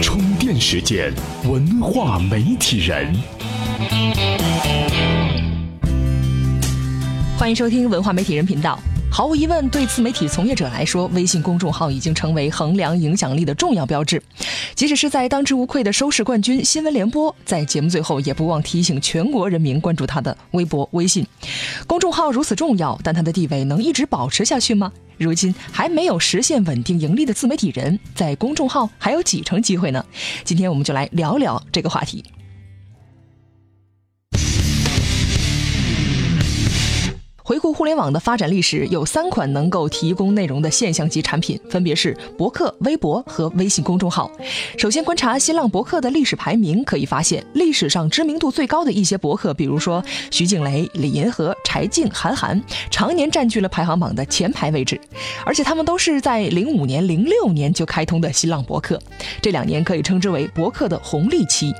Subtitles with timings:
[0.00, 1.12] 充电时间，
[1.44, 3.12] 文化媒体人。
[7.36, 8.78] 欢迎收听文化媒体人频道。
[9.10, 14.22] 毫无疑问，对自媒体从业者来说，微信公众号已经成为衡量影响力的重要标志。
[14.76, 21.26] 即使是在当之无愧的收视冠军新闻联播，在节目最后也不忘提醒全国人民关注他的微博、微信
[21.86, 24.92] 公众号如此重要，但它的地位能一直保持下去吗？
[25.16, 30.04] 如今还没有实现稳定盈利的自媒体人，在公众号还有几成机会呢？
[30.44, 32.22] 今天我们就来聊聊这个话题。
[37.48, 44.30] 回顾互联网的发展历史，有三款能够提供内容的现象级产品，分别是博客、微博和微信公众号。
[44.76, 55.00] 首先观察新浪博客的历史排名，可以发现历史上知名度最高的一些博客，比如说徐静蕾、李银河、柴静、韩寒，常年占据了排行榜的前排位置。
[55.46, 59.00] 而且他们都是在零五年、零六年就开通的新浪博客，
[59.40, 61.72] 这两年可以称之为博客的红利期。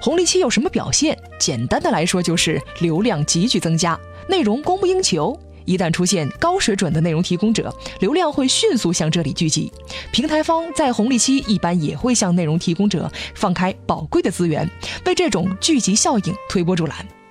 [0.00, 1.18] 红利期有什么表现？
[1.38, 3.98] 简单的来说，就是流量急剧增加。
[4.28, 9.72] 内容供不应求，一旦出现高水准的内容提供者，流量会迅速向这里聚集。
[10.12, 14.68] 平台方在红利期一般也会向内容提供者放开宝贵的资源，
[15.06, 17.21] 为这种聚集效应推波助澜。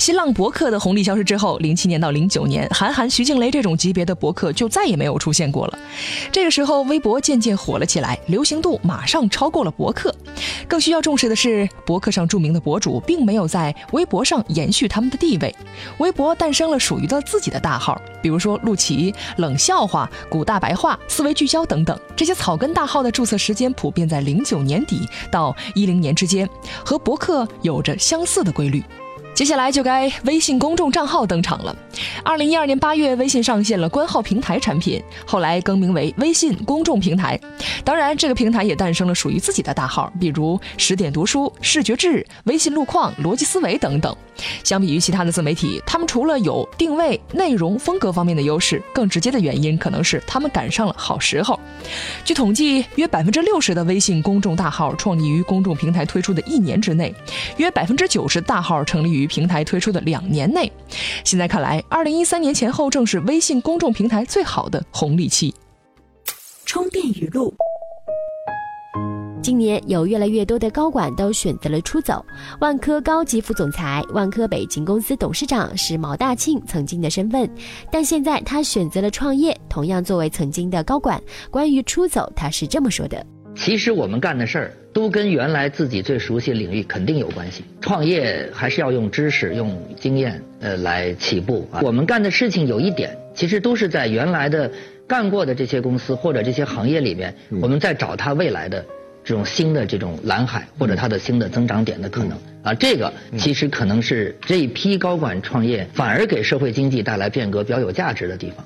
[0.00, 5.78] 新浪博客的红利消失之后，零七年到零九年，韩寒、徐静蕾这种级别的博客就再也没有出现过了。
[6.32, 10.14] 这个时候，微博渐渐火了起来，流行度马上超过了博客。
[10.66, 15.54] 更需要重视的是，博客上著名的博主并没有在微博上延续他们的地位，
[15.98, 22.00] 微博诞生了属于了自己的大号，比如说陆琪、冷笑话、古大白话、思维聚焦等等。
[22.16, 26.48] 这些草根大号的注册时间普遍在零九年底到一零年之间，
[26.82, 28.82] 和博客有着相似的规律。
[29.40, 31.74] 接下来就该微信公众账号登场了。
[32.22, 37.40] 二零一二年八月，微信上线了官号平台产品，后来更名为微信公众平台。
[37.84, 44.14] 当然，这个平台也诞生了属于自己的大号，比如十点读书、视觉志、微信路况、逻辑思维等等。
[44.62, 51.58] 相比于其他的自媒体，他们除了有定位、内容、风格方面的优势，更直接的原因可能是他们赶上了好时候。
[52.24, 57.14] 据统计，约百分之六十的微信公众大号创立于公众平台推出的一年之内，
[57.56, 59.30] 约百分之九十大号成立于。
[59.30, 60.70] 平台推出的两年内，
[61.22, 65.54] 现在看来，二零一三年前后正是微信公众平台最好的红利期。
[66.64, 67.52] 充电语录：
[69.42, 72.24] 今年有越来越多的高管都选择了出走。
[72.60, 77.50] 万科高级副总裁、万科北京公司董事长是毛大庆曾经的身份，
[77.90, 79.58] 但现在他选择了创业。
[79.68, 81.20] 同样作为曾经的高管，
[81.50, 83.26] 关于出走，他是这么说的。
[83.60, 87.62] 其实我们干的事儿都跟原来自己最熟悉的领域肯定有关系。
[87.82, 91.82] 创业还是要用知识、用经验，呃，来起步啊。
[91.82, 94.72] 我们干的事情有一点，其实都是在原来的
[95.06, 98.82] 干过的这些公司或者这些行业里面，我们在找它未来的
[99.22, 102.72] 这种新的这种蓝海或者它的新的增长点的可能啊。
[102.72, 108.64] 这个其实可能是这一批高管创业反而给社会经济带来变革比较有价值的地方。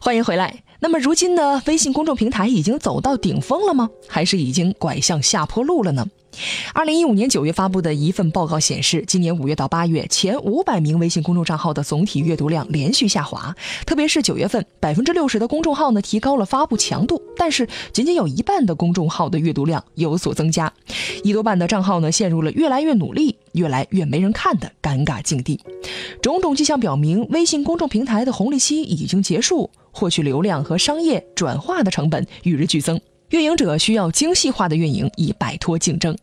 [0.00, 0.65] 欢迎回来。
[0.80, 3.88] 那么，如今呢微信公众平台已经走到顶峰了吗？
[4.06, 6.06] 还是已经拐向下坡路了呢？
[6.72, 13.54] 二零一五年九月发布的一份报告显示，今年五月到八月，前五百名微信公众账号的总体阅读量连续下滑。
[13.84, 20.72] 特别是九月份，百分之六十的公众号呢提高了发布强度，但是仅仅有一半的公众号的阅读量有所增加，
[21.22, 25.60] 一多半的账号呢陷入了越来越努力、越来越没人看的尴尬境地。
[26.20, 29.70] 种种迹象表明，微信公众平台的红利期已经结束。
[29.98, 36.16] 获取流量和商业转化的成本与日俱增，运营者需要精细化的运营以摆脱竞争。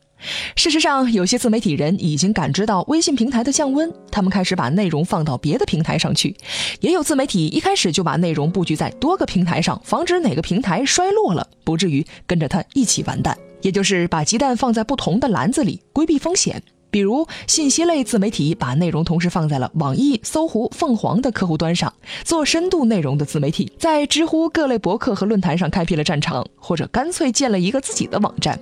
[0.56, 6.34] 事实上，有些自媒体人已经感知到微信平台的降温，他们开始把内容放到别的平台上去。
[6.80, 13.38] 也有自媒体一开始就把内容布局在多个平台上，防止哪个平台衰落了，不至于跟着它一起完蛋。
[13.62, 16.64] 也就是把鸡蛋放在不同的篮子里，规避风险。
[16.94, 21.92] 比如，信息类自媒体把内容同时放在了网易、搜狐、凤凰的客户端上，
[22.24, 28.60] 做深度内容的自媒体在知乎各类博客和论坛上开辟了战场，或者干脆建了一个自己的网站。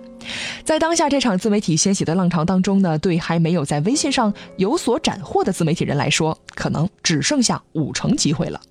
[0.63, 8.61] 在当下这场自媒体掀起的浪潮当中呢，对还没有在微信上有所斩获的自媒体人来说，可能只剩下五成机会了。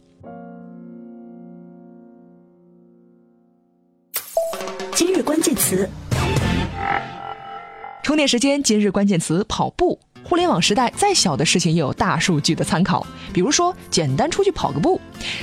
[4.95, 5.87] 今日关键词。
[8.03, 9.99] 充电时间，今日关键词：跑步。
[10.23, 13.07] 互联网时代，再小的事情也有大数据的参考。
[13.33, 15.01] 比如说，简单出去跑个步。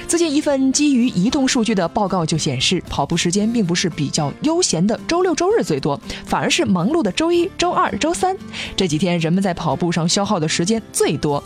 [0.07, 8.35] 最近一份基于移动数据的报告就显示，跑步时间并不是比较悠闲的周六周日最多，反而是忙碌的周一周二周三
[8.75, 11.43] 这几天，人们在跑步上消耗的时间最多。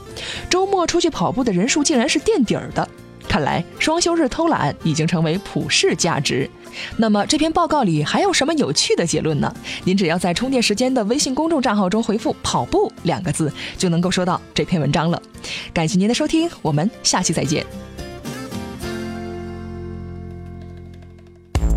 [0.50, 2.88] 周末出去跑步的人数竟然是垫底儿的。
[3.31, 6.50] 看来双休日偷懒已经成为普世价值。
[6.98, 9.56] 那么这篇报告里还有什么有趣的结论呢？
[9.86, 15.22] 您只要在充电时间的微信公众账号中回复“跑步”两个字，就能够收到这篇文章了。
[15.74, 17.66] 感谢您的收听，我们下期再见。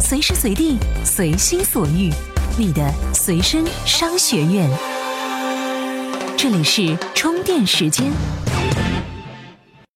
[0.00, 2.10] 随时随地，随心所欲，
[2.58, 4.68] 你的随身商学院。
[6.36, 8.10] 这里是充电时间。